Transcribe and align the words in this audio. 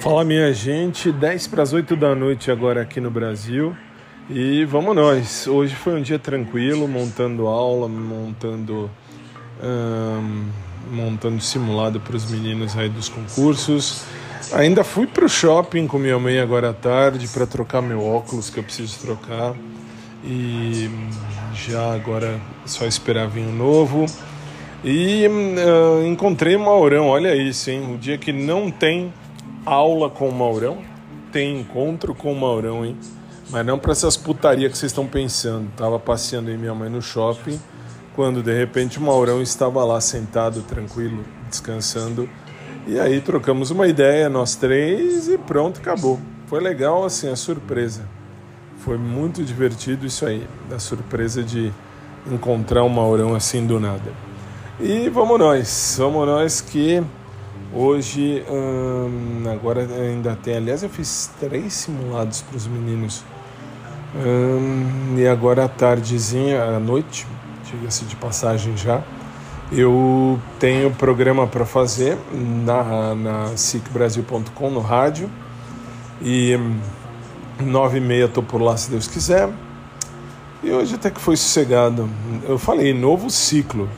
Fala 0.00 0.24
minha 0.24 0.52
gente, 0.52 1.10
10 1.10 1.48
para 1.48 1.64
as 1.64 1.72
8 1.72 1.96
da 1.96 2.14
noite 2.14 2.52
agora 2.52 2.82
aqui 2.82 3.00
no 3.00 3.10
Brasil. 3.10 3.76
E 4.30 4.64
vamos 4.64 4.94
nós. 4.94 5.48
Hoje 5.48 5.74
foi 5.74 5.98
um 5.98 6.02
dia 6.02 6.20
tranquilo, 6.20 6.86
montando 6.86 7.48
aula, 7.48 7.88
montando 7.88 8.88
montando 10.88 11.42
simulado 11.42 11.98
para 11.98 12.16
os 12.16 12.30
meninos 12.30 12.78
aí 12.78 12.88
dos 12.88 13.08
concursos. 13.08 14.04
Ainda 14.52 14.84
fui 14.84 15.04
para 15.04 15.24
o 15.24 15.28
shopping 15.28 15.88
com 15.88 15.98
minha 15.98 16.18
mãe 16.18 16.38
agora 16.38 16.70
à 16.70 16.72
tarde 16.72 17.26
para 17.26 17.44
trocar 17.44 17.82
meu 17.82 18.02
óculos 18.04 18.50
que 18.50 18.60
eu 18.60 18.62
preciso 18.62 19.00
trocar. 19.00 19.54
E 20.24 20.88
já 21.54 21.92
agora 21.92 22.40
só 22.64 22.86
esperar 22.86 23.26
vinho 23.26 23.52
novo. 23.52 24.06
E 24.84 25.24
encontrei 26.06 26.54
o 26.54 26.60
Maurão, 26.60 27.08
olha 27.08 27.34
isso, 27.34 27.68
hein? 27.68 27.92
O 27.92 27.98
dia 27.98 28.16
que 28.16 28.32
não 28.32 28.70
tem 28.70 29.12
aula 29.68 30.08
com 30.10 30.28
o 30.28 30.34
Maurão, 30.34 30.78
tem 31.32 31.60
encontro 31.60 32.14
com 32.14 32.32
o 32.32 32.40
Maurão, 32.40 32.84
hein? 32.84 32.96
Mas 33.50 33.64
não 33.64 33.78
para 33.78 33.92
essas 33.92 34.16
putarias 34.16 34.72
que 34.72 34.78
vocês 34.78 34.92
estão 34.92 35.06
pensando. 35.06 35.70
Tava 35.76 35.98
passeando 35.98 36.50
aí 36.50 36.56
minha 36.56 36.74
mãe 36.74 36.90
no 36.90 37.00
shopping, 37.00 37.58
quando 38.14 38.42
de 38.42 38.52
repente 38.52 38.98
o 38.98 39.02
Maurão 39.02 39.40
estava 39.40 39.84
lá 39.84 40.00
sentado, 40.00 40.62
tranquilo, 40.62 41.24
descansando. 41.48 42.28
E 42.86 42.98
aí 42.98 43.20
trocamos 43.20 43.70
uma 43.70 43.86
ideia, 43.86 44.28
nós 44.28 44.54
três, 44.54 45.28
e 45.28 45.38
pronto, 45.38 45.80
acabou. 45.80 46.18
Foi 46.46 46.60
legal, 46.60 47.04
assim, 47.04 47.30
a 47.30 47.36
surpresa. 47.36 48.08
Foi 48.78 48.96
muito 48.96 49.42
divertido 49.42 50.06
isso 50.06 50.24
aí, 50.24 50.46
a 50.74 50.78
surpresa 50.78 51.42
de 51.42 51.72
encontrar 52.26 52.82
o 52.82 52.88
Maurão 52.88 53.34
assim 53.34 53.66
do 53.66 53.80
nada. 53.80 54.12
E 54.80 55.08
vamos 55.08 55.38
nós, 55.38 55.96
vamos 55.98 56.26
nós 56.26 56.60
que 56.60 57.02
hoje, 57.72 58.44
hum, 58.50 59.44
agora 59.52 59.82
ainda 59.82 60.36
tem, 60.42 60.56
aliás, 60.56 60.82
eu 60.82 60.88
fiz 60.88 61.30
três 61.38 61.72
simulados 61.72 62.42
para 62.42 62.56
os 62.56 62.66
meninos. 62.66 63.22
Hum, 64.16 65.16
e 65.18 65.26
agora 65.26 65.64
à 65.64 65.68
tardezinha, 65.68 66.62
à 66.62 66.80
noite, 66.80 67.26
diga-se 67.64 68.04
de 68.04 68.16
passagem 68.16 68.76
já, 68.76 69.02
eu 69.70 70.40
tenho 70.58 70.90
programa 70.90 71.46
para 71.46 71.66
fazer 71.66 72.16
na, 72.32 73.14
na 73.14 73.56
sicbrasil.com, 73.56 74.70
no 74.70 74.80
rádio. 74.80 75.30
E 76.20 76.58
nove 77.60 77.98
e 77.98 78.00
meia 78.00 78.24
estou 78.24 78.42
por 78.42 78.60
lá, 78.60 78.76
se 78.76 78.90
Deus 78.90 79.06
quiser. 79.06 79.48
E 80.62 80.70
hoje 80.70 80.94
até 80.94 81.10
que 81.10 81.20
foi 81.20 81.36
sossegado. 81.36 82.08
Eu 82.48 82.58
falei, 82.58 82.92
novo 82.94 83.30
ciclo 83.30 83.88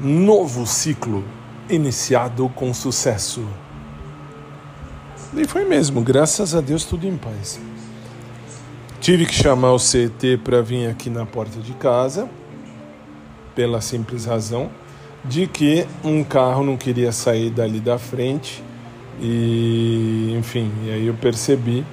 novo 0.00 0.66
ciclo 0.66 1.24
iniciado 1.68 2.48
com 2.54 2.72
sucesso. 2.72 3.46
E 5.36 5.46
foi 5.46 5.64
mesmo, 5.64 6.00
graças 6.00 6.54
a 6.54 6.60
Deus, 6.60 6.84
tudo 6.84 7.06
em 7.06 7.16
paz. 7.16 7.60
Tive 9.00 9.26
que 9.26 9.34
chamar 9.34 9.72
o 9.72 9.78
CET 9.78 10.38
para 10.38 10.62
vir 10.62 10.88
aqui 10.88 11.10
na 11.10 11.26
porta 11.26 11.60
de 11.60 11.72
casa, 11.74 12.28
pela 13.54 13.80
simples 13.80 14.24
razão 14.24 14.70
de 15.24 15.46
que 15.46 15.86
um 16.04 16.22
carro 16.22 16.62
não 16.62 16.76
queria 16.76 17.10
sair 17.10 17.50
dali 17.50 17.80
da 17.80 17.98
frente 17.98 18.62
e, 19.20 20.34
enfim, 20.38 20.70
e 20.84 20.90
aí 20.90 21.06
eu 21.06 21.14
percebi 21.14 21.84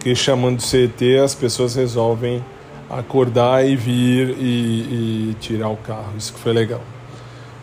que 0.00 0.14
chamando 0.14 0.58
o 0.58 0.62
CET 0.62 1.18
as 1.18 1.34
pessoas 1.34 1.74
resolvem 1.76 2.44
acordar 2.90 3.66
e 3.66 3.76
vir 3.76 4.36
e, 4.38 5.30
e 5.30 5.36
tirar 5.40 5.68
o 5.68 5.76
carro. 5.76 6.12
Isso 6.18 6.32
que 6.32 6.40
foi 6.40 6.52
legal. 6.52 6.82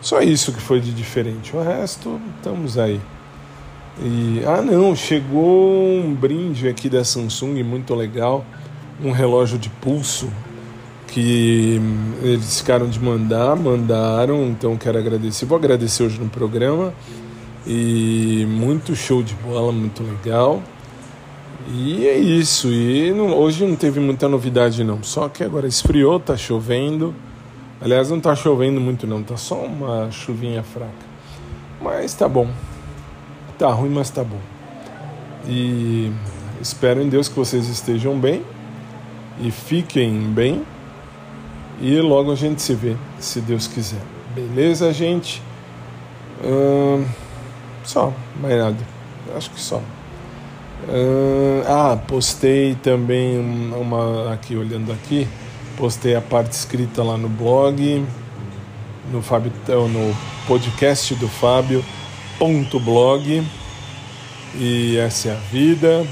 Só 0.02 0.20
isso 0.20 0.52
que 0.52 0.60
foi 0.60 0.80
de 0.80 0.92
diferente. 0.92 1.56
O 1.56 1.62
resto, 1.62 2.20
estamos 2.36 2.76
aí. 2.76 3.00
E, 4.02 4.42
ah, 4.44 4.60
não, 4.60 4.96
chegou 4.96 6.00
um 6.00 6.12
brinde 6.12 6.68
aqui 6.68 6.88
da 6.88 7.04
Samsung 7.04 7.62
muito 7.62 7.94
legal, 7.94 8.44
um 9.02 9.12
relógio 9.12 9.58
de 9.58 9.70
pulso 9.70 10.28
que 11.06 11.80
eles 12.22 12.58
ficaram 12.58 12.88
de 12.88 12.98
mandar, 12.98 13.54
mandaram, 13.54 14.46
então 14.46 14.76
quero 14.76 14.98
agradecer. 14.98 15.44
Vou 15.44 15.56
agradecer 15.56 16.02
hoje 16.02 16.18
no 16.18 16.28
programa. 16.28 16.92
E 17.64 18.44
muito 18.48 18.96
show 18.96 19.22
de 19.22 19.34
bola, 19.34 19.70
muito 19.70 20.02
legal. 20.02 20.60
E 21.68 22.08
é 22.08 22.18
isso. 22.18 22.68
E 22.68 23.12
não, 23.12 23.36
hoje 23.36 23.64
não 23.64 23.76
teve 23.76 24.00
muita 24.00 24.28
novidade 24.28 24.82
não. 24.82 25.00
Só 25.02 25.28
que 25.28 25.44
agora 25.44 25.68
esfriou, 25.68 26.18
tá 26.18 26.36
chovendo. 26.36 27.14
Aliás, 27.84 28.10
não 28.10 28.18
está 28.18 28.36
chovendo 28.36 28.80
muito 28.80 29.08
não, 29.08 29.24
tá 29.24 29.36
só 29.36 29.56
uma 29.56 30.08
chuvinha 30.12 30.62
fraca. 30.62 30.92
Mas 31.80 32.14
tá 32.14 32.28
bom. 32.28 32.48
Tá 33.58 33.72
ruim, 33.72 33.90
mas 33.90 34.08
tá 34.08 34.22
bom. 34.22 34.38
E 35.48 36.12
espero 36.60 37.02
em 37.02 37.08
Deus 37.08 37.28
que 37.28 37.34
vocês 37.34 37.68
estejam 37.68 38.16
bem 38.16 38.44
e 39.40 39.50
fiquem 39.50 40.32
bem. 40.32 40.62
E 41.80 42.00
logo 42.00 42.30
a 42.30 42.36
gente 42.36 42.62
se 42.62 42.72
vê, 42.72 42.96
se 43.18 43.40
Deus 43.40 43.66
quiser. 43.66 44.00
Beleza, 44.32 44.92
gente? 44.92 45.42
Hum, 46.44 47.04
só, 47.82 48.12
mais 48.40 48.58
nada. 48.58 48.78
Acho 49.36 49.50
que 49.50 49.60
só. 49.60 49.82
Hum, 50.88 51.62
ah, 51.66 51.98
postei 52.06 52.76
também 52.76 53.40
uma 53.74 54.32
aqui 54.32 54.54
olhando 54.54 54.92
aqui 54.92 55.26
Postei 55.76 56.14
a 56.14 56.20
parte 56.20 56.52
escrita 56.52 57.02
lá 57.02 57.16
no 57.16 57.28
blog, 57.28 58.04
no, 59.10 59.22
Fábio, 59.22 59.52
no 59.66 60.16
podcast 60.46 61.14
do 61.14 61.28
Fábio, 61.28 61.84
ponto 62.38 62.78
blog. 62.78 63.42
E 64.54 64.96
essa 64.98 65.28
é 65.28 65.32
a 65.32 65.40
vida. 65.50 66.06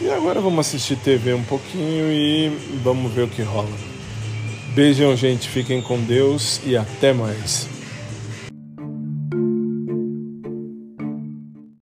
E 0.00 0.10
agora 0.10 0.40
vamos 0.40 0.66
assistir 0.66 0.96
TV 0.96 1.34
um 1.34 1.42
pouquinho 1.42 2.12
e 2.12 2.48
vamos 2.82 3.12
ver 3.12 3.22
o 3.22 3.28
que 3.28 3.42
rola. 3.42 3.68
Beijão, 4.74 5.16
gente. 5.16 5.48
Fiquem 5.48 5.80
com 5.80 6.00
Deus 6.00 6.60
e 6.64 6.76
até 6.76 7.12
mais. 7.12 7.73